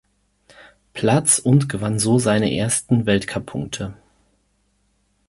[0.93, 3.93] Platz und gewann so seine ersten Weltcup-Punkte.